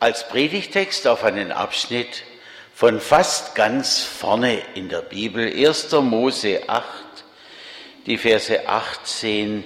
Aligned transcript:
als 0.00 0.26
Predigtext 0.26 1.06
auf 1.06 1.24
einen 1.24 1.52
Abschnitt 1.52 2.24
von 2.74 3.00
fast 3.00 3.54
ganz 3.54 4.02
vorne 4.02 4.62
in 4.74 4.88
der 4.88 5.02
Bibel, 5.02 5.46
1. 5.46 5.92
Mose 5.92 6.62
8, 6.66 6.84
die 8.06 8.16
Verse 8.16 8.66
18 8.66 9.62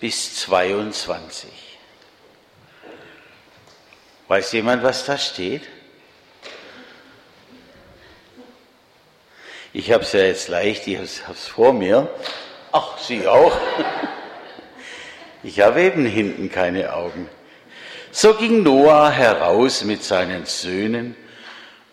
bis 0.00 0.36
22. 0.36 1.50
Weiß 4.28 4.52
jemand, 4.52 4.84
was 4.84 5.04
da 5.04 5.18
steht? 5.18 5.62
Ich 9.72 9.90
habe 9.90 10.04
es 10.04 10.12
ja 10.12 10.20
jetzt 10.20 10.46
leicht, 10.46 10.86
ich 10.86 10.96
habe 10.96 11.34
es 11.34 11.48
vor 11.48 11.72
mir. 11.72 12.08
Ach, 12.70 12.98
Sie 12.98 13.26
auch? 13.26 13.56
Ich 15.44 15.58
habe 15.58 15.82
eben 15.82 16.06
hinten 16.06 16.52
keine 16.52 16.94
Augen. 16.94 17.28
So 18.14 18.34
ging 18.34 18.62
Noah 18.62 19.10
heraus 19.10 19.84
mit 19.84 20.04
seinen 20.04 20.44
Söhnen 20.44 21.16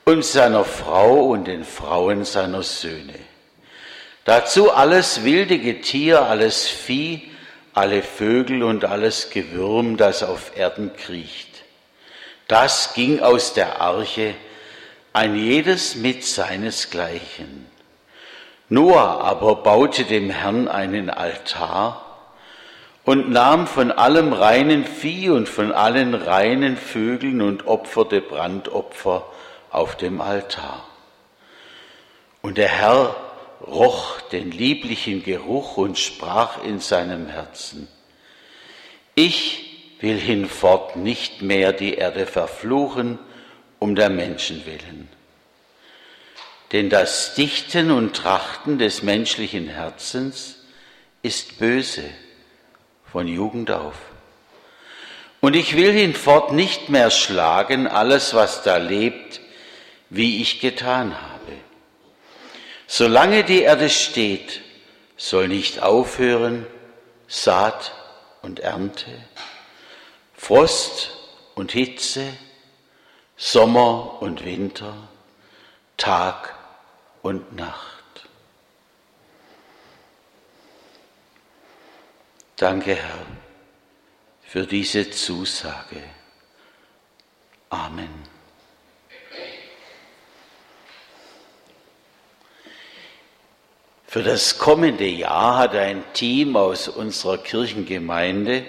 und 0.03 0.25
seiner 0.25 0.65
Frau 0.65 1.27
und 1.27 1.45
den 1.45 1.63
Frauen 1.63 2.25
seiner 2.25 2.61
Söhne. 2.61 3.15
Dazu 4.25 4.69
alles 4.69 5.23
wilde 5.23 5.59
Getier, 5.59 6.23
alles 6.23 6.67
Vieh, 6.67 7.31
alle 7.73 8.03
Vögel 8.03 8.63
und 8.63 8.83
alles 8.83 9.29
Gewürm, 9.29 9.95
das 9.95 10.21
auf 10.21 10.57
Erden 10.57 10.91
kriecht. 10.93 11.63
Das 12.49 12.93
ging 12.93 13.21
aus 13.21 13.53
der 13.53 13.79
Arche, 13.79 14.35
ein 15.13 15.37
jedes 15.37 15.95
mit 15.95 16.25
seinesgleichen. 16.25 17.65
Noah 18.67 19.21
aber 19.23 19.55
baute 19.55 20.03
dem 20.03 20.29
Herrn 20.29 20.67
einen 20.67 21.09
Altar 21.09 22.08
und 23.05 23.29
nahm 23.29 23.67
von 23.67 23.91
allem 23.91 24.33
reinen 24.33 24.85
Vieh 24.85 25.29
und 25.29 25.49
von 25.49 25.71
allen 25.71 26.13
reinen 26.13 26.77
Vögeln 26.77 27.41
und 27.41 27.65
opferte 27.67 28.21
Brandopfer 28.21 29.25
auf 29.71 29.95
dem 29.95 30.21
Altar. 30.21 30.85
Und 32.41 32.57
der 32.57 32.69
Herr 32.69 33.15
roch 33.65 34.21
den 34.21 34.51
lieblichen 34.51 35.23
Geruch 35.23 35.77
und 35.77 35.97
sprach 35.97 36.63
in 36.63 36.79
seinem 36.79 37.27
Herzen, 37.27 37.87
ich 39.15 39.95
will 39.99 40.17
hinfort 40.17 40.95
nicht 40.95 41.41
mehr 41.41 41.73
die 41.73 41.95
Erde 41.95 42.25
verfluchen 42.25 43.19
um 43.79 43.95
der 43.95 44.09
Menschen 44.09 44.65
willen. 44.65 45.09
Denn 46.71 46.89
das 46.89 47.33
Dichten 47.33 47.91
und 47.91 48.15
Trachten 48.15 48.77
des 48.77 49.03
menschlichen 49.03 49.67
Herzens 49.67 50.59
ist 51.21 51.57
böse 51.59 52.03
von 53.11 53.27
Jugend 53.27 53.71
auf. 53.71 53.95
Und 55.41 55.55
ich 55.55 55.75
will 55.75 55.91
hinfort 55.91 56.51
nicht 56.51 56.89
mehr 56.89 57.11
schlagen 57.11 57.87
alles, 57.87 58.33
was 58.33 58.63
da 58.63 58.77
lebt, 58.77 59.39
wie 60.09 60.41
ich 60.41 60.59
getan 60.59 61.15
habe. 61.15 61.53
Solange 62.87 63.43
die 63.43 63.61
Erde 63.61 63.89
steht, 63.89 64.61
soll 65.15 65.47
nicht 65.47 65.81
aufhören 65.81 66.65
Saat 67.27 67.93
und 68.41 68.59
Ernte, 68.59 69.11
Frost 70.35 71.11
und 71.55 71.71
Hitze, 71.71 72.25
Sommer 73.37 74.21
und 74.21 74.43
Winter, 74.43 74.95
Tag 75.97 76.55
und 77.21 77.55
Nacht. 77.55 77.98
Danke, 82.59 82.93
Herr, 82.93 83.25
für 84.41 84.67
diese 84.67 85.09
Zusage. 85.09 86.03
Amen. 87.69 88.09
Für 94.05 94.23
das 94.23 94.57
kommende 94.57 95.07
Jahr 95.07 95.57
hat 95.57 95.73
ein 95.73 96.03
Team 96.11 96.57
aus 96.57 96.89
unserer 96.89 97.37
Kirchengemeinde 97.37 98.65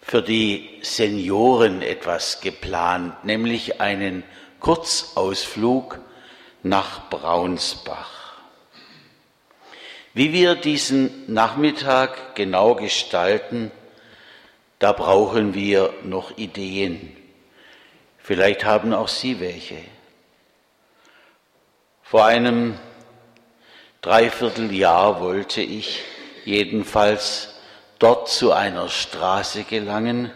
für 0.00 0.22
die 0.22 0.80
Senioren 0.80 1.82
etwas 1.82 2.40
geplant, 2.40 3.26
nämlich 3.26 3.82
einen 3.82 4.24
Kurzausflug 4.58 5.98
nach 6.62 7.10
Braunsbach. 7.10 8.21
Wie 10.14 10.34
wir 10.34 10.56
diesen 10.56 11.32
Nachmittag 11.32 12.34
genau 12.34 12.74
gestalten, 12.74 13.70
da 14.78 14.92
brauchen 14.92 15.54
wir 15.54 15.94
noch 16.02 16.36
Ideen. 16.36 17.16
Vielleicht 18.18 18.64
haben 18.66 18.92
auch 18.92 19.08
Sie 19.08 19.40
welche. 19.40 19.78
Vor 22.02 22.26
einem 22.26 22.78
Dreivierteljahr 24.02 25.20
wollte 25.20 25.62
ich 25.62 26.02
jedenfalls 26.44 27.54
dort 27.98 28.28
zu 28.28 28.52
einer 28.52 28.90
Straße 28.90 29.64
gelangen, 29.64 30.30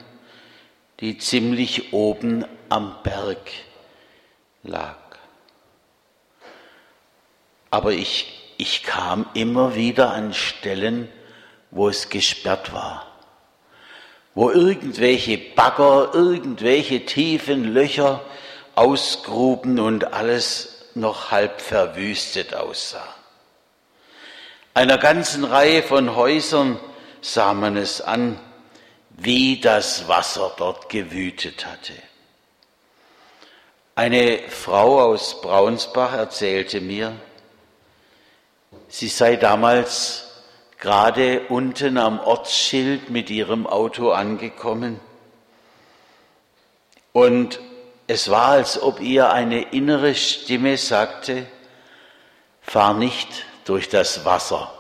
die 1.01 1.19
ziemlich 1.19 1.93
oben 1.93 2.47
am 2.71 2.97
Berg 3.03 3.51
lag. 4.63 4.97
Aber 7.71 7.93
ich 7.93 8.46
ich 8.59 8.83
kam 8.83 9.27
immer 9.35 9.75
wieder 9.75 10.13
an 10.13 10.33
Stellen, 10.35 11.11
wo 11.71 11.89
es 11.89 12.09
gesperrt 12.09 12.73
war, 12.73 13.07
wo 14.35 14.51
irgendwelche 14.51 15.39
Bagger, 15.39 16.11
irgendwelche 16.15 17.05
tiefen 17.05 17.65
Löcher 17.65 18.23
ausgruben 18.75 19.79
und 19.79 20.13
alles 20.13 20.87
noch 20.95 21.31
halb 21.31 21.61
verwüstet 21.61 22.55
aussah. 22.55 23.07
Einer 24.75 24.99
ganzen 24.99 25.45
Reihe 25.45 25.83
von 25.83 26.15
Häusern 26.17 26.79
sah 27.21 27.55
man 27.55 27.77
es 27.77 28.01
an, 28.01 28.39
wie 29.11 29.61
das 29.61 30.09
Wasser 30.09 30.53
dort 30.57 30.89
gewütet 30.91 31.65
hatte. 31.65 31.95
Eine 33.95 34.41
Frau 34.51 35.01
aus 35.01 35.41
Braunsbach 35.41 36.13
erzählte 36.13 36.83
mir, 36.83 37.17
Sie 38.89 39.09
sei 39.09 39.37
damals 39.37 40.27
gerade 40.79 41.43
unten 41.49 41.99
am 41.99 42.21
Ortsschild 42.21 43.11
mit 43.11 43.31
ihrem 43.31 43.67
Auto 43.67 44.11
angekommen 44.11 45.01
und 47.13 47.61
es 48.07 48.31
war, 48.31 48.49
als 48.49 48.81
ob 48.81 49.01
ihr 49.01 49.33
eine 49.33 49.73
innere 49.73 50.15
Stimme 50.15 50.77
sagte, 50.77 51.47
fahr 52.61 52.95
nicht 52.95 53.29
durch 53.65 53.89
das 53.89 54.25
Wasser, 54.25 54.73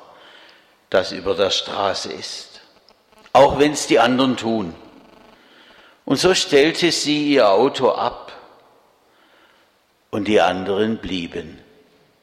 das 0.90 1.12
über 1.12 1.34
der 1.34 1.50
Straße 1.50 2.12
ist, 2.12 2.60
auch 3.32 3.58
wenn 3.58 3.72
es 3.72 3.86
die 3.88 3.98
anderen 3.98 4.36
tun. 4.36 4.74
Und 6.04 6.18
so 6.18 6.34
stellte 6.34 6.92
sie 6.92 7.32
ihr 7.32 7.50
Auto 7.50 7.90
ab 7.90 8.32
und 10.10 10.28
die 10.28 10.40
anderen 10.40 10.98
blieben 10.98 11.65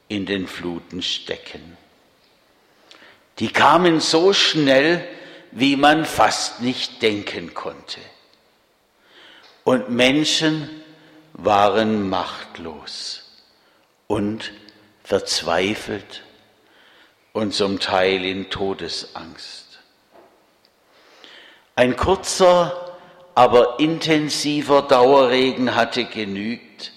in 0.08 0.26
den 0.26 0.46
Fluten 0.46 1.02
stecken. 1.02 1.76
Die 3.38 3.48
kamen 3.48 4.00
so 4.00 4.32
schnell, 4.32 5.06
wie 5.50 5.76
man 5.76 6.04
fast 6.04 6.60
nicht 6.60 7.02
denken 7.02 7.54
konnte. 7.54 8.00
Und 9.64 9.88
Menschen 9.88 10.68
waren 11.32 12.08
machtlos 12.08 13.42
und 14.06 14.52
verzweifelt 15.02 16.22
und 17.32 17.52
zum 17.52 17.80
Teil 17.80 18.24
in 18.24 18.50
Todesangst. 18.50 19.80
Ein 21.76 21.96
kurzer, 21.96 22.96
aber 23.34 23.80
intensiver 23.80 24.82
Dauerregen 24.82 25.74
hatte 25.74 26.04
genügt, 26.04 26.92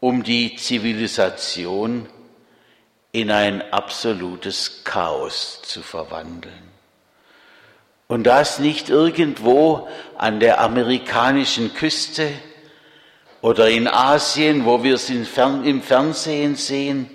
um 0.00 0.22
die 0.22 0.56
Zivilisation 0.56 2.08
in 3.12 3.30
ein 3.30 3.72
absolutes 3.72 4.82
Chaos 4.84 5.62
zu 5.62 5.82
verwandeln. 5.82 6.66
Und 8.08 8.24
das 8.24 8.58
nicht 8.58 8.88
irgendwo 8.88 9.88
an 10.16 10.38
der 10.38 10.60
amerikanischen 10.60 11.74
Küste 11.74 12.30
oder 13.40 13.68
in 13.68 13.88
Asien, 13.88 14.64
wo 14.64 14.82
wir 14.82 14.94
es 14.94 15.10
im 15.10 15.24
Fernsehen 15.82 16.56
sehen, 16.56 17.10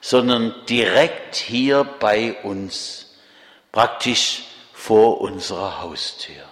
sondern 0.00 0.54
direkt 0.68 1.34
hier 1.34 1.84
bei 1.98 2.34
uns, 2.42 3.16
praktisch 3.72 4.44
vor 4.72 5.20
unserer 5.20 5.82
Haustür. 5.82 6.44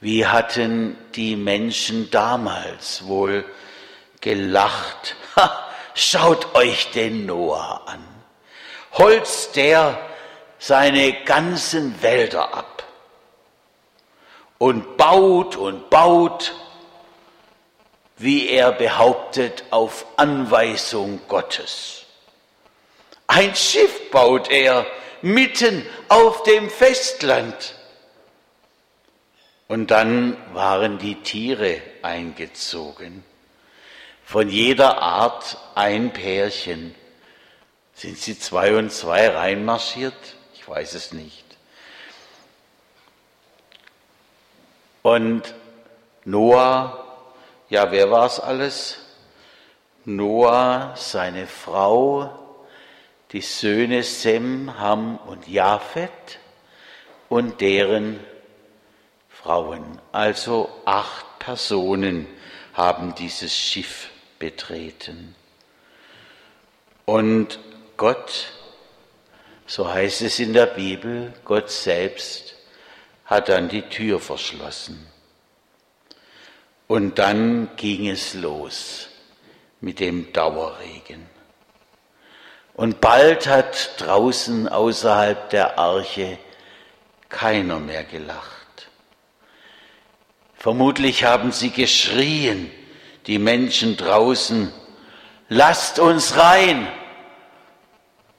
Wie 0.00 0.26
hatten 0.26 0.96
die 1.14 1.36
Menschen 1.36 2.10
damals 2.10 3.06
wohl 3.06 3.44
gelacht? 4.20 5.16
Ha, 5.36 5.68
schaut 5.94 6.56
euch 6.56 6.90
den 6.90 7.24
Noah 7.24 7.82
an. 7.86 8.04
Holzt 8.94 9.54
der 9.54 9.96
seine 10.58 11.22
ganzen 11.22 12.02
Wälder 12.02 12.52
ab 12.52 12.82
und 14.58 14.96
baut 14.96 15.54
und 15.54 15.88
baut, 15.88 16.52
wie 18.16 18.48
er 18.48 18.72
behauptet, 18.72 19.64
auf 19.70 20.04
Anweisung 20.16 21.20
Gottes. 21.28 22.04
Ein 23.28 23.54
Schiff 23.54 24.10
baut 24.10 24.50
er 24.50 24.84
mitten 25.22 25.86
auf 26.08 26.42
dem 26.42 26.68
Festland. 26.68 27.76
Und 29.70 29.92
dann 29.92 30.36
waren 30.52 30.98
die 30.98 31.22
Tiere 31.22 31.80
eingezogen. 32.02 33.22
Von 34.24 34.48
jeder 34.48 35.00
Art 35.00 35.58
ein 35.76 36.12
Pärchen. 36.12 36.92
Sind 37.94 38.18
sie 38.18 38.36
zwei 38.36 38.74
und 38.74 38.90
zwei 38.90 39.28
reinmarschiert? 39.28 40.16
Ich 40.54 40.68
weiß 40.68 40.94
es 40.94 41.12
nicht. 41.12 41.44
Und 45.02 45.54
Noah, 46.24 47.06
ja, 47.68 47.92
wer 47.92 48.10
war 48.10 48.26
es 48.26 48.40
alles? 48.40 48.98
Noah, 50.04 50.94
seine 50.96 51.46
Frau, 51.46 52.28
die 53.30 53.40
Söhne 53.40 54.02
Sem, 54.02 54.80
Ham 54.80 55.16
und 55.28 55.46
Japhet 55.46 56.40
und 57.28 57.60
deren 57.60 58.18
Frauen. 59.42 60.00
Also 60.12 60.68
acht 60.84 61.38
Personen 61.38 62.26
haben 62.74 63.14
dieses 63.14 63.56
Schiff 63.56 64.08
betreten. 64.38 65.34
Und 67.04 67.58
Gott, 67.96 68.52
so 69.66 69.92
heißt 69.92 70.22
es 70.22 70.38
in 70.38 70.52
der 70.52 70.66
Bibel, 70.66 71.32
Gott 71.44 71.70
selbst 71.70 72.54
hat 73.24 73.48
dann 73.48 73.68
die 73.68 73.82
Tür 73.82 74.20
verschlossen. 74.20 75.06
Und 76.86 77.18
dann 77.18 77.70
ging 77.76 78.08
es 78.08 78.34
los 78.34 79.08
mit 79.80 80.00
dem 80.00 80.32
Dauerregen. 80.32 81.26
Und 82.74 83.00
bald 83.00 83.46
hat 83.46 84.00
draußen 84.00 84.68
außerhalb 84.68 85.50
der 85.50 85.78
Arche 85.78 86.38
keiner 87.28 87.78
mehr 87.78 88.04
gelacht. 88.04 88.59
Vermutlich 90.60 91.24
haben 91.24 91.52
sie 91.52 91.70
geschrien, 91.70 92.70
die 93.26 93.38
Menschen 93.38 93.96
draußen, 93.96 94.70
lasst 95.48 95.98
uns 95.98 96.36
rein, 96.36 96.86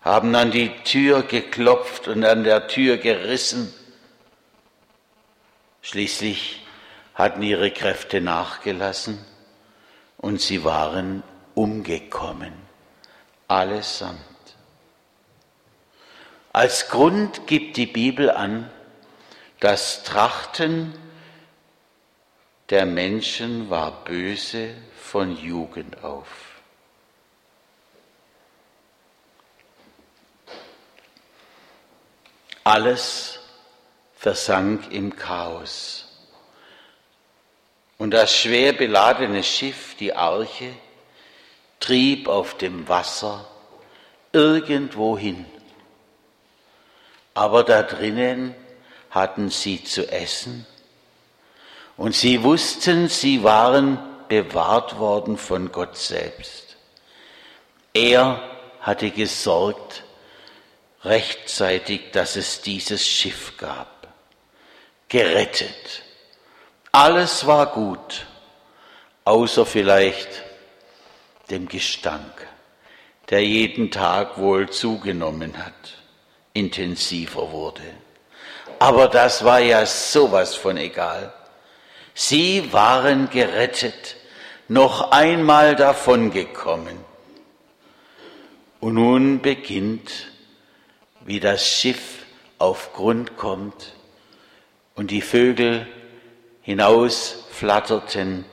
haben 0.01 0.35
an 0.35 0.51
die 0.51 0.69
Tür 0.83 1.23
geklopft 1.23 2.07
und 2.07 2.23
an 2.23 2.43
der 2.43 2.67
Tür 2.67 2.97
gerissen. 2.97 3.73
Schließlich 5.81 6.63
hatten 7.15 7.41
ihre 7.41 7.71
Kräfte 7.71 8.21
nachgelassen 8.21 9.17
und 10.17 10.39
sie 10.39 10.63
waren 10.63 11.23
umgekommen, 11.55 12.53
allesamt. 13.47 14.19
Als 16.53 16.87
Grund 16.89 17.47
gibt 17.47 17.77
die 17.77 17.87
Bibel 17.87 18.29
an, 18.29 18.69
das 19.59 20.03
Trachten 20.03 20.93
der 22.71 22.85
Menschen 22.87 23.69
war 23.69 24.03
böse 24.03 24.73
von 24.99 25.37
Jugend 25.37 26.03
auf. 26.03 26.27
Alles 32.63 33.39
versank 34.15 34.91
im 34.91 35.15
Chaos. 35.15 36.07
Und 37.99 38.11
das 38.11 38.35
schwer 38.35 38.73
beladene 38.73 39.43
Schiff, 39.43 39.95
die 39.99 40.13
Arche, 40.13 40.73
trieb 41.79 42.27
auf 42.27 42.57
dem 42.57 42.87
Wasser 42.87 43.47
irgendwo 44.31 45.17
hin 45.17 45.45
aber 47.33 47.63
da 47.63 47.83
drinnen 47.83 48.55
hatten 49.09 49.49
sie 49.49 49.83
zu 49.83 50.07
essen 50.11 50.65
und 52.01 52.15
sie 52.15 52.41
wussten, 52.41 53.09
sie 53.09 53.43
waren 53.43 53.99
bewahrt 54.27 54.97
worden 54.97 55.37
von 55.37 55.71
Gott 55.71 55.95
selbst. 55.95 56.75
Er 57.93 58.41
hatte 58.79 59.11
gesorgt 59.11 60.03
rechtzeitig, 61.03 62.09
dass 62.11 62.37
es 62.37 62.61
dieses 62.61 63.07
Schiff 63.07 63.55
gab. 63.57 64.07
Gerettet. 65.09 66.01
Alles 66.91 67.45
war 67.45 67.67
gut, 67.67 68.25
außer 69.23 69.67
vielleicht 69.67 70.41
dem 71.51 71.67
Gestank, 71.67 72.47
der 73.29 73.43
jeden 73.45 73.91
Tag 73.91 74.39
wohl 74.39 74.71
zugenommen 74.71 75.55
hat 75.63 75.93
intensiver 76.53 77.51
wurde. 77.51 77.83
Aber 78.79 79.07
das 79.07 79.45
war 79.45 79.59
ja 79.59 79.85
sowas 79.85 80.55
von 80.55 80.77
egal. 80.77 81.31
Sie 82.23 82.71
waren 82.71 83.31
gerettet, 83.31 84.15
noch 84.67 85.09
einmal 85.09 85.75
davongekommen. 85.75 86.95
Und 88.79 88.93
nun 88.93 89.41
beginnt, 89.41 90.27
wie 91.25 91.39
das 91.39 91.65
Schiff 91.65 92.19
auf 92.59 92.93
Grund 92.93 93.37
kommt 93.37 93.95
und 94.93 95.09
die 95.09 95.23
Vögel 95.23 95.87
hinausflatterten, 96.61 98.45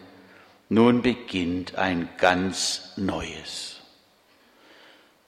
nun 0.70 1.02
beginnt 1.02 1.76
ein 1.76 2.08
ganz 2.16 2.94
Neues. 2.96 3.80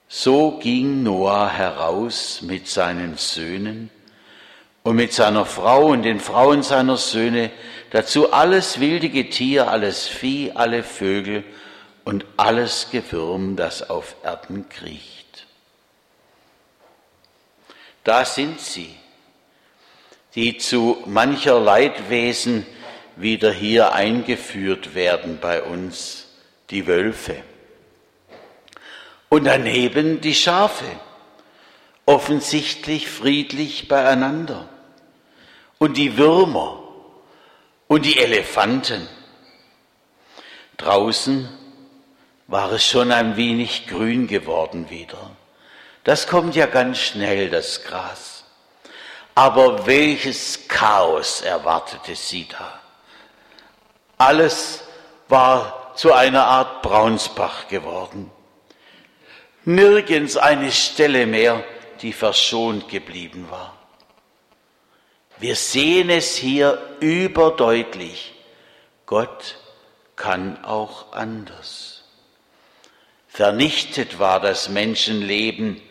So 0.07 0.57
ging 0.57 1.03
Noah 1.03 1.47
heraus 1.47 2.41
mit 2.41 2.67
seinen 2.67 3.17
Söhnen 3.17 3.91
und 4.81 4.95
mit 4.95 5.13
seiner 5.13 5.45
Frau 5.45 5.89
und 5.89 6.01
den 6.01 6.19
Frauen 6.19 6.63
seiner 6.63 6.97
Söhne, 6.97 7.51
dazu 7.91 8.33
alles 8.33 8.79
wilde 8.79 9.09
Getier, 9.09 9.69
alles 9.69 10.07
Vieh, 10.07 10.51
alle 10.53 10.83
Vögel 10.83 11.43
und 12.03 12.25
alles 12.37 12.87
Gewürm, 12.91 13.55
das 13.55 13.89
auf 13.89 14.15
Erden 14.23 14.67
kriecht. 14.69 15.45
Da 18.03 18.25
sind 18.25 18.59
sie, 18.59 18.95
die 20.35 20.57
zu 20.57 21.03
mancher 21.05 21.59
Leidwesen 21.59 22.65
wieder 23.15 23.51
hier 23.51 23.93
eingeführt 23.93 24.95
werden 24.95 25.37
bei 25.39 25.61
uns, 25.61 26.27
die 26.69 26.87
Wölfe. 26.87 27.35
Und 29.29 29.45
daneben 29.45 30.21
die 30.21 30.33
Schafe, 30.33 30.85
offensichtlich 32.05 33.07
friedlich 33.07 33.87
beieinander. 33.87 34.67
Und 35.77 35.97
die 35.97 36.17
Würmer 36.17 36.80
und 37.91 38.05
die 38.05 38.19
Elefanten. 38.19 39.05
Draußen 40.77 41.49
war 42.47 42.71
es 42.71 42.85
schon 42.85 43.11
ein 43.11 43.35
wenig 43.35 43.85
grün 43.85 44.27
geworden 44.27 44.89
wieder. 44.89 45.31
Das 46.05 46.25
kommt 46.25 46.55
ja 46.55 46.67
ganz 46.67 46.99
schnell, 46.99 47.49
das 47.49 47.83
Gras. 47.83 48.45
Aber 49.35 49.85
welches 49.85 50.69
Chaos 50.69 51.41
erwartete 51.41 52.15
sie 52.15 52.47
da? 52.47 52.79
Alles 54.17 54.83
war 55.27 55.91
zu 55.95 56.13
einer 56.13 56.45
Art 56.45 56.83
Braunsbach 56.83 57.67
geworden 57.67 58.31
nirgends 59.65 60.37
eine 60.37 60.71
Stelle 60.71 61.25
mehr, 61.25 61.61
die 62.01 62.13
verschont 62.13 62.87
geblieben 62.87 63.47
war. 63.49 63.80
Wir 65.41 65.55
sehen 65.55 66.09
es 66.09 66.35
hier 66.35 66.81
überdeutlich. 67.01 68.33
Gott 69.05 69.57
kann 70.15 70.63
auch 70.63 71.11
anders. 71.11 72.03
Vernichtet 73.27 74.19
war 74.19 74.39
das 74.39 74.69
Menschenleben, 74.69 75.81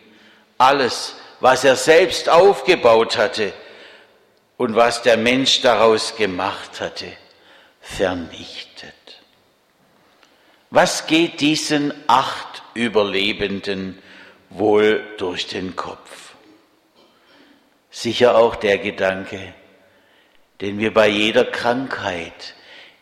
alles, 0.57 1.15
was 1.39 1.63
er 1.63 1.75
selbst 1.75 2.29
aufgebaut 2.29 3.17
hatte 3.17 3.53
und 4.57 4.75
was 4.75 5.03
der 5.03 5.17
Mensch 5.17 5.61
daraus 5.61 6.15
gemacht 6.15 6.79
hatte, 6.79 7.11
vernichtet. 7.81 8.93
Was 10.69 11.05
geht 11.05 11.41
diesen 11.41 11.93
acht 12.07 12.63
Überlebenden 12.73 14.01
wohl 14.49 15.03
durch 15.17 15.47
den 15.47 15.75
Kopf. 15.75 16.20
Sicher 17.91 18.37
auch 18.37 18.55
der 18.55 18.77
Gedanke, 18.77 19.53
den 20.61 20.79
wir 20.79 20.93
bei 20.93 21.09
jeder 21.09 21.43
Krankheit, 21.43 22.55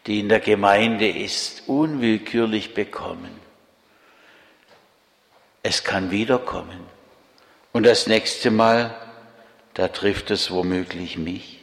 die 0.07 0.19
in 0.19 0.29
der 0.29 0.39
Gemeinde 0.39 1.07
ist, 1.07 1.63
unwillkürlich 1.67 2.73
bekommen. 2.73 3.39
Es 5.61 5.83
kann 5.83 6.09
wiederkommen. 6.09 6.79
Und 7.71 7.85
das 7.85 8.07
nächste 8.07 8.49
Mal, 8.49 8.95
da 9.75 9.89
trifft 9.89 10.31
es 10.31 10.49
womöglich 10.49 11.17
mich. 11.17 11.59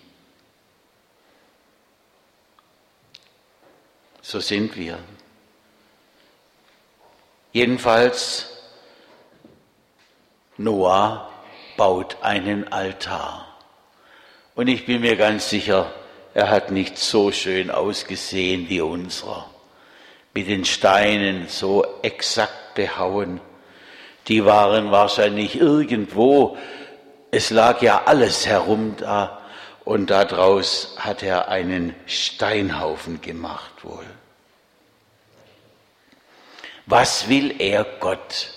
So 4.22 4.38
sind 4.38 4.76
wir. 4.76 4.98
Jedenfalls, 7.52 8.50
Noah 10.58 11.32
baut 11.76 12.18
einen 12.22 12.72
Altar. 12.72 13.46
Und 14.54 14.68
ich 14.68 14.86
bin 14.86 15.02
mir 15.02 15.16
ganz 15.16 15.50
sicher, 15.50 15.92
er 16.34 16.50
hat 16.50 16.70
nicht 16.70 16.98
so 16.98 17.32
schön 17.32 17.70
ausgesehen 17.70 18.68
wie 18.68 18.80
unserer. 18.80 19.50
Mit 20.34 20.48
den 20.48 20.64
Steinen 20.64 21.48
so 21.48 21.84
exakt 22.02 22.74
behauen. 22.74 23.40
Die 24.28 24.44
waren 24.44 24.90
wahrscheinlich 24.90 25.56
irgendwo, 25.56 26.56
es 27.30 27.50
lag 27.50 27.80
ja 27.82 28.02
alles 28.04 28.46
herum 28.46 28.96
da, 28.98 29.42
und 29.84 30.10
daraus 30.10 30.96
hat 30.98 31.22
er 31.22 31.48
einen 31.48 31.94
Steinhaufen 32.06 33.20
gemacht 33.20 33.84
wohl. 33.84 34.04
Was 36.86 37.28
will 37.28 37.54
er 37.60 37.84
Gott 38.00 38.48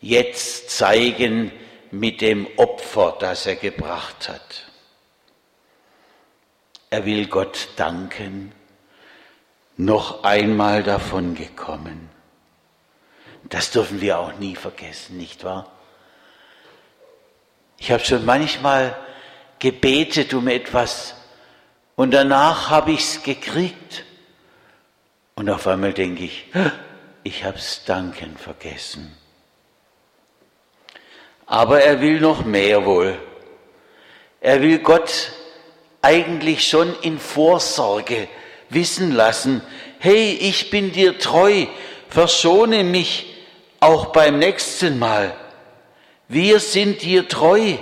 jetzt 0.00 0.70
zeigen 0.70 1.50
mit 1.90 2.20
dem 2.20 2.46
Opfer, 2.56 3.16
das 3.18 3.46
er 3.46 3.56
gebracht 3.56 4.28
hat? 4.28 4.66
Er 6.90 7.04
will 7.04 7.26
Gott 7.26 7.68
danken, 7.76 8.52
noch 9.76 10.24
einmal 10.24 10.82
davon 10.82 11.34
gekommen. 11.34 12.10
Das 13.44 13.70
dürfen 13.70 14.00
wir 14.00 14.18
auch 14.18 14.34
nie 14.38 14.56
vergessen, 14.56 15.16
nicht 15.16 15.44
wahr? 15.44 15.70
Ich 17.78 17.92
habe 17.92 18.04
schon 18.04 18.24
manchmal 18.24 18.96
gebetet 19.58 20.34
um 20.34 20.48
etwas 20.48 21.14
und 21.94 22.12
danach 22.12 22.70
habe 22.70 22.92
ich 22.92 23.00
es 23.00 23.22
gekriegt. 23.22 24.04
Und 25.36 25.48
auf 25.48 25.66
einmal 25.66 25.92
denke 25.92 26.24
ich, 26.24 26.46
ich 27.22 27.44
habe 27.44 27.58
es 27.58 27.84
danken 27.84 28.36
vergessen. 28.36 29.16
Aber 31.48 31.80
er 31.80 32.00
will 32.00 32.20
noch 32.20 32.44
mehr 32.44 32.84
wohl. 32.84 33.18
Er 34.40 34.62
will 34.62 34.78
Gott 34.78 35.32
eigentlich 36.02 36.68
schon 36.68 36.94
in 37.00 37.18
Vorsorge 37.18 38.28
wissen 38.68 39.12
lassen, 39.12 39.62
hey, 39.98 40.34
ich 40.40 40.70
bin 40.70 40.92
dir 40.92 41.18
treu, 41.18 41.66
verschone 42.08 42.84
mich 42.84 43.34
auch 43.80 44.06
beim 44.06 44.38
nächsten 44.38 44.98
Mal. 44.98 45.34
Wir 46.28 46.60
sind 46.60 47.02
dir 47.02 47.26
treu. 47.26 47.78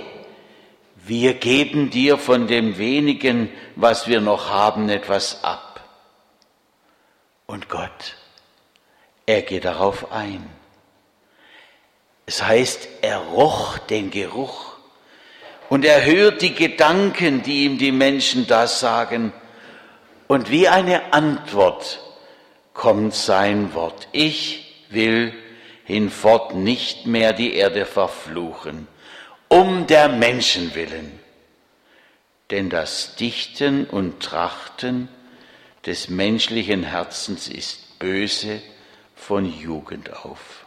Wir 0.95 1.35
geben 1.35 1.89
dir 1.89 2.17
von 2.17 2.47
dem 2.47 2.77
wenigen, 2.77 3.49
was 3.75 4.07
wir 4.07 4.21
noch 4.21 4.49
haben, 4.49 4.89
etwas 4.89 5.43
ab. 5.43 5.81
Und 7.45 7.69
Gott, 7.69 8.15
er 9.25 9.41
geht 9.41 9.65
darauf 9.65 10.11
ein. 10.11 10.56
Es 12.27 12.43
heißt, 12.43 12.89
er 13.01 13.19
roch 13.19 13.77
den 13.77 14.11
Geruch 14.11 14.75
und 15.69 15.85
er 15.85 16.05
hört 16.05 16.41
die 16.41 16.53
Gedanken, 16.53 17.41
die 17.41 17.63
ihm 17.63 17.77
die 17.77 17.93
Menschen 17.93 18.47
da 18.47 18.67
sagen. 18.67 19.31
Und 20.27 20.51
wie 20.51 20.67
eine 20.67 21.13
Antwort 21.13 22.01
kommt 22.73 23.15
sein 23.15 23.73
Wort. 23.73 24.09
Ich 24.11 24.85
will 24.89 25.33
hinfort 25.85 26.53
nicht 26.53 27.07
mehr 27.07 27.31
die 27.31 27.53
Erde 27.53 27.85
verfluchen, 27.85 28.89
um 29.47 29.87
der 29.87 30.09
Menschen 30.09 30.75
willen. 30.75 31.17
Denn 32.51 32.69
das 32.69 33.15
Dichten 33.15 33.85
und 33.85 34.21
Trachten 34.21 35.07
des 35.85 36.09
menschlichen 36.09 36.83
Herzens 36.83 37.47
ist 37.47 37.99
böse 37.99 38.61
von 39.15 39.45
Jugend 39.45 40.13
auf. 40.25 40.66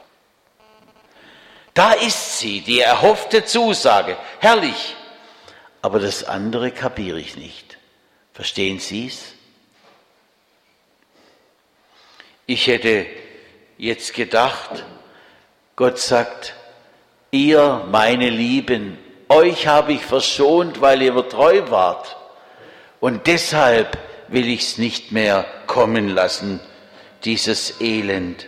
Da 1.74 1.92
ist 1.92 2.38
sie, 2.38 2.60
die 2.60 2.80
erhoffte 2.80 3.44
Zusage. 3.44 4.16
Herrlich. 4.38 4.96
Aber 5.82 5.98
das 5.98 6.24
andere 6.24 6.70
kapiere 6.70 7.20
ich 7.20 7.36
nicht. 7.36 7.78
Verstehen 8.32 8.80
Sie 8.80 9.06
es? 9.06 9.34
Ich 12.46 12.66
hätte 12.66 13.06
jetzt 13.78 14.14
gedacht, 14.14 14.84
Gott 15.76 15.98
sagt, 15.98 16.54
ihr, 17.30 17.86
meine 17.90 18.28
Lieben, 18.28 18.98
euch 19.28 19.66
habe 19.66 19.92
ich 19.92 20.04
verschont, 20.04 20.80
weil 20.80 21.00
ihr 21.00 21.28
treu 21.28 21.70
wart. 21.70 22.16
Und 22.98 23.26
deshalb 23.26 23.96
will 24.28 24.48
ich 24.48 24.62
es 24.62 24.78
nicht 24.78 25.12
mehr 25.12 25.46
kommen 25.66 26.08
lassen, 26.08 26.60
dieses 27.24 27.80
Elend. 27.80 28.46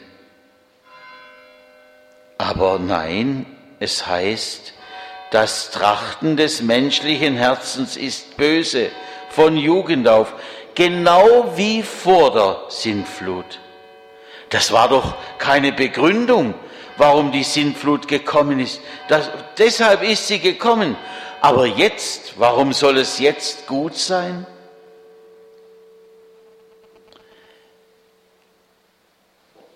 Aber 2.43 2.81
nein, 2.81 3.47
es 3.79 4.05
heißt, 4.05 4.75
das 5.31 5.71
Trachten 5.71 6.37
des 6.37 6.61
menschlichen 6.61 7.37
Herzens 7.37 7.97
ist 7.97 8.37
böse 8.37 8.91
von 9.31 9.57
Jugend 9.57 10.09
auf, 10.09 10.35
genau 10.75 11.53
wie 11.55 11.85
vor 11.85 12.33
der 12.33 12.65
Sintflut. 12.69 13.61
Das 14.51 14.73
war 14.73 14.89
doch 14.89 15.15
keine 15.39 15.71
Begründung, 15.71 16.55
warum 16.97 17.31
die 17.31 17.45
Sintflut 17.45 18.09
gekommen 18.09 18.59
ist. 18.59 18.81
Das, 19.07 19.31
deshalb 19.57 20.03
ist 20.03 20.27
sie 20.27 20.41
gekommen. 20.41 20.97
Aber 21.41 21.67
jetzt, 21.67 22.41
warum 22.41 22.73
soll 22.73 22.99
es 22.99 23.21
jetzt 23.21 23.69
gut 23.69 23.97
sein? 23.97 24.49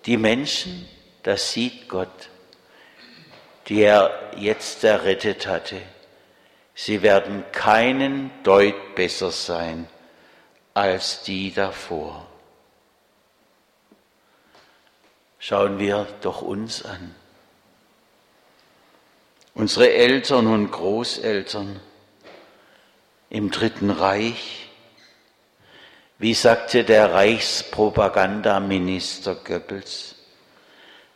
Die 0.05 0.17
Menschen, 0.17 0.85
das 1.23 1.53
sieht 1.53 1.87
Gott 1.87 2.29
die 3.67 3.81
er 3.81 4.31
jetzt 4.37 4.83
errettet 4.83 5.47
hatte. 5.47 5.81
Sie 6.73 7.01
werden 7.01 7.43
keinen 7.51 8.31
Deut 8.43 8.95
besser 8.95 9.31
sein 9.31 9.87
als 10.73 11.23
die 11.23 11.53
davor. 11.53 12.25
Schauen 15.39 15.79
wir 15.79 16.07
doch 16.21 16.41
uns 16.41 16.85
an. 16.85 17.15
Unsere 19.53 19.91
Eltern 19.91 20.47
und 20.47 20.71
Großeltern 20.71 21.81
im 23.29 23.51
Dritten 23.51 23.89
Reich, 23.89 24.69
wie 26.19 26.33
sagte 26.33 26.83
der 26.83 27.13
Reichspropagandaminister 27.13 29.35
Goebbels, 29.35 30.15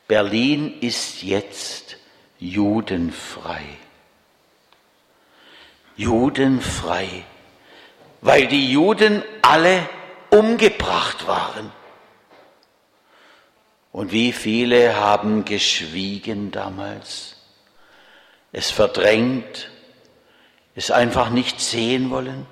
Berlin 0.07 0.79
ist 0.81 1.21
jetzt 1.21 1.97
judenfrei. 2.41 3.61
Judenfrei, 5.95 7.23
weil 8.21 8.47
die 8.47 8.71
Juden 8.71 9.23
alle 9.41 9.87
umgebracht 10.31 11.27
waren. 11.27 11.71
Und 13.91 14.11
wie 14.11 14.31
viele 14.31 14.95
haben 14.95 15.45
geschwiegen 15.45 16.49
damals, 16.51 17.35
es 18.51 18.71
verdrängt, 18.71 19.69
es 20.73 20.89
einfach 20.89 21.29
nicht 21.29 21.59
sehen 21.59 22.09
wollen. 22.09 22.47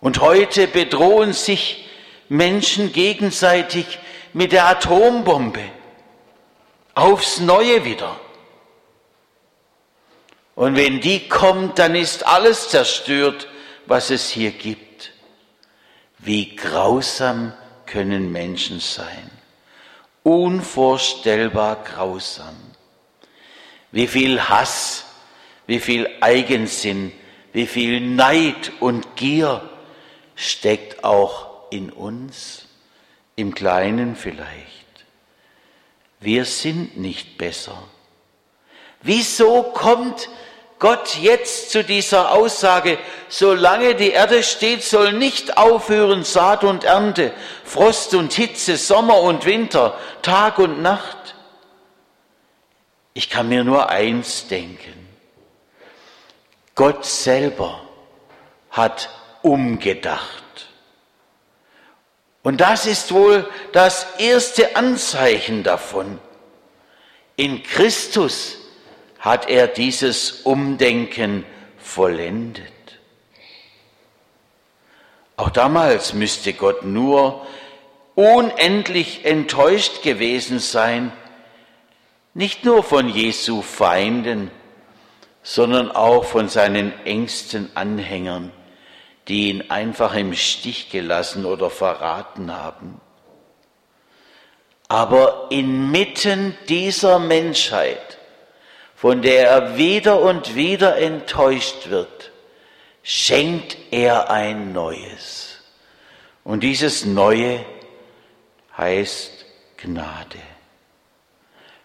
Und 0.00 0.20
heute 0.20 0.66
bedrohen 0.66 1.32
sich 1.32 1.88
Menschen 2.28 2.92
gegenseitig 2.92 3.98
mit 4.34 4.52
der 4.52 4.66
Atombombe 4.66 5.77
aufs 6.98 7.38
Neue 7.38 7.84
wieder. 7.84 8.18
Und 10.56 10.76
wenn 10.76 11.00
die 11.00 11.28
kommt, 11.28 11.78
dann 11.78 11.94
ist 11.94 12.26
alles 12.26 12.68
zerstört, 12.68 13.46
was 13.86 14.10
es 14.10 14.28
hier 14.28 14.50
gibt. 14.50 15.12
Wie 16.18 16.56
grausam 16.56 17.52
können 17.86 18.32
Menschen 18.32 18.80
sein. 18.80 19.30
Unvorstellbar 20.24 21.84
grausam. 21.84 22.56
Wie 23.92 24.08
viel 24.08 24.48
Hass, 24.48 25.04
wie 25.68 25.78
viel 25.78 26.10
Eigensinn, 26.20 27.12
wie 27.52 27.66
viel 27.66 28.00
Neid 28.00 28.72
und 28.80 29.14
Gier 29.14 29.62
steckt 30.34 31.04
auch 31.04 31.70
in 31.70 31.90
uns, 31.90 32.66
im 33.36 33.54
Kleinen 33.54 34.16
vielleicht 34.16 34.77
wir 36.20 36.44
sind 36.44 36.96
nicht 36.96 37.38
besser. 37.38 37.82
Wieso 39.02 39.62
kommt 39.62 40.28
Gott 40.78 41.16
jetzt 41.16 41.70
zu 41.70 41.82
dieser 41.82 42.32
Aussage, 42.32 42.98
solange 43.28 43.94
die 43.94 44.10
Erde 44.10 44.42
steht, 44.42 44.82
soll 44.82 45.12
nicht 45.12 45.56
aufhören 45.56 46.24
Saat 46.24 46.62
und 46.64 46.84
Ernte, 46.84 47.32
Frost 47.64 48.14
und 48.14 48.32
Hitze, 48.32 48.76
Sommer 48.76 49.20
und 49.20 49.44
Winter, 49.44 49.98
Tag 50.22 50.58
und 50.58 50.82
Nacht? 50.82 51.34
Ich 53.14 53.28
kann 53.28 53.48
mir 53.48 53.64
nur 53.64 53.88
eins 53.88 54.46
denken. 54.46 55.08
Gott 56.76 57.04
selber 57.04 57.80
hat 58.70 59.10
umgedacht. 59.42 60.44
Und 62.42 62.60
das 62.60 62.86
ist 62.86 63.12
wohl 63.12 63.48
das 63.72 64.06
erste 64.18 64.76
Anzeichen 64.76 65.62
davon. 65.62 66.18
In 67.36 67.62
Christus 67.62 68.58
hat 69.18 69.48
er 69.48 69.66
dieses 69.66 70.42
Umdenken 70.42 71.44
vollendet. 71.78 72.72
Auch 75.36 75.50
damals 75.50 76.14
müsste 76.14 76.52
Gott 76.52 76.84
nur 76.84 77.46
unendlich 78.16 79.24
enttäuscht 79.24 80.02
gewesen 80.02 80.58
sein, 80.58 81.12
nicht 82.34 82.64
nur 82.64 82.82
von 82.82 83.08
Jesu 83.08 83.62
Feinden, 83.62 84.50
sondern 85.44 85.90
auch 85.92 86.24
von 86.24 86.48
seinen 86.48 86.92
engsten 87.06 87.70
Anhängern, 87.74 88.52
die 89.28 89.50
ihn 89.50 89.70
einfach 89.70 90.14
im 90.14 90.34
Stich 90.34 90.90
gelassen 90.90 91.44
oder 91.44 91.70
verraten 91.70 92.54
haben. 92.54 93.00
Aber 94.88 95.48
inmitten 95.50 96.56
dieser 96.68 97.18
Menschheit, 97.18 98.18
von 98.96 99.20
der 99.20 99.48
er 99.48 99.76
wieder 99.76 100.20
und 100.20 100.54
wieder 100.54 100.96
enttäuscht 100.96 101.90
wird, 101.90 102.32
schenkt 103.02 103.76
er 103.90 104.30
ein 104.30 104.72
Neues. 104.72 105.60
Und 106.42 106.60
dieses 106.62 107.04
Neue 107.04 107.64
heißt 108.76 109.44
Gnade. 109.76 110.38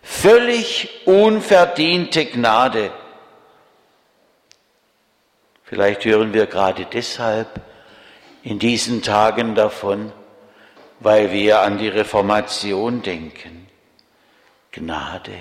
Völlig 0.01 0.89
unverdiente 1.05 2.25
Gnade 2.25 2.91
Vielleicht 5.63 6.05
hören 6.05 6.33
wir 6.33 6.45
gerade 6.45 6.85
deshalb 6.85 7.61
in 8.43 8.59
diesen 8.59 9.01
Tagen 9.01 9.55
davon, 9.55 10.11
weil 10.99 11.31
wir 11.31 11.61
an 11.61 11.77
die 11.77 11.87
Reformation 11.87 13.01
denken. 13.01 13.67
Gnade. 14.71 15.35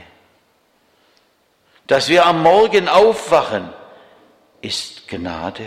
Dass 1.86 2.08
wir 2.08 2.26
am 2.26 2.42
Morgen 2.42 2.88
aufwachen, 2.88 3.68
ist 4.60 5.08
Gnade. 5.08 5.66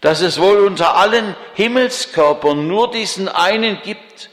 Dass 0.00 0.20
es 0.20 0.38
wohl 0.38 0.58
unter 0.58 0.96
allen 0.96 1.34
Himmelskörpern 1.54 2.68
nur 2.68 2.90
diesen 2.90 3.28
einen 3.28 3.80
gibt, 3.82 4.30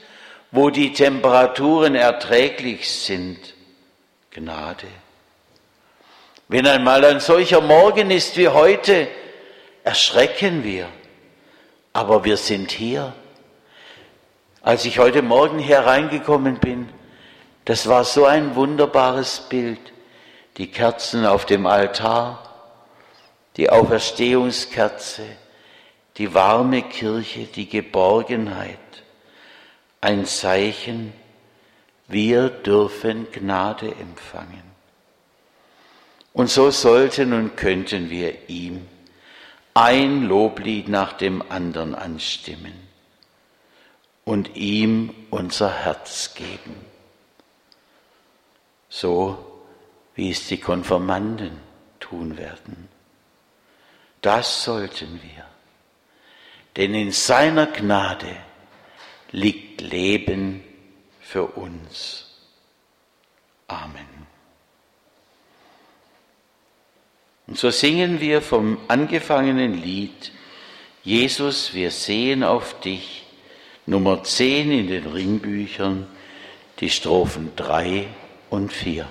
wo 0.51 0.69
die 0.69 0.93
Temperaturen 0.93 1.95
erträglich 1.95 2.89
sind. 2.91 3.55
Gnade. 4.31 4.88
Wenn 6.48 6.68
einmal 6.68 7.04
ein 7.06 7.20
solcher 7.20 7.62
Morgen 7.62 8.12
ist 8.12 8.38
wie 8.38 8.48
heute, 8.48 9.08
erschrecken 9.84 10.64
wir. 10.64 10.88
Aber 11.92 12.24
wir 12.24 12.38
sind 12.38 12.72
hier. 12.72 13.14
Als 14.62 14.86
ich 14.86 15.00
heute 15.00 15.22
Morgen 15.22 15.60
hereingekommen 15.60 16.60
bin, 16.60 16.90
das 17.66 17.88
war 17.88 18.04
so 18.04 18.25
ein 18.25 18.56
wunderbares 18.56 19.42
Bild. 19.50 19.80
Die 20.58 20.72
Kerzen 20.72 21.25
auf 21.25 21.46
dem 21.46 21.66
Altar, 21.66 22.42
die 23.58 23.70
Auferstehungskerze, 23.70 25.24
die 26.18 26.34
warme 26.34 26.84
Kirche, 26.84 27.46
die 27.46 27.68
Geborgenheit. 27.68 28.78
Ein 30.00 30.25
Zeichen, 30.25 31.12
wir 32.08 32.50
dürfen 32.50 33.32
Gnade 33.32 33.88
empfangen. 33.88 34.75
Und 36.36 36.50
so 36.50 36.70
sollten 36.70 37.32
und 37.32 37.56
könnten 37.56 38.10
wir 38.10 38.50
ihm 38.50 38.86
ein 39.74 40.24
Loblied 40.24 40.89
nach 40.89 41.13
dem 41.13 41.42
anderen 41.50 41.96
anstimmen 41.96 42.74
und 44.25 44.58
ihm 44.58 45.15
unser 45.30 45.72
Herz 45.72 46.34
geben. 46.34 46.76
So 48.89 49.63
wie 50.15 50.30
es 50.30 50.45
die 50.50 50.60
Konformanden 50.60 51.58
tun 52.02 52.38
werden. 52.38 52.89
Das 54.21 54.65
sollten 54.65 55.21
wir. 55.24 55.45
Denn 56.76 56.93
in 56.95 57.13
seiner 57.13 57.67
Gnade 57.67 58.36
liegt 59.32 59.80
Leben 59.80 60.65
für 61.21 61.45
uns. 61.45 62.26
Amen. 63.69 64.25
Und 67.47 67.58
so 67.58 67.69
singen 67.69 68.19
wir 68.19 68.41
vom 68.41 68.77
angefangenen 68.88 69.81
Lied 69.81 70.31
Jesus, 71.05 71.75
wir 71.75 71.91
sehen 71.91 72.43
auf 72.43 72.79
dich, 72.79 73.25
Nummer 73.86 74.23
10 74.23 74.71
in 74.71 74.88
den 74.88 75.05
Ringbüchern, 75.05 76.08
die 76.79 76.89
Strophen 76.89 77.51
3 77.55 78.08
und 78.49 78.73
4. 78.73 79.08